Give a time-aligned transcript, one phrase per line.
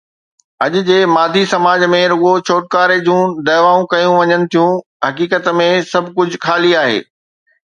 [0.65, 4.73] اڄ جي مادي سماج ۾ رڳو ڇوٽڪاري جون دعوائون ڪيون وڃن ٿيون،
[5.09, 6.99] حقيقت ۾ سڀ ڪجهه خالي آهي.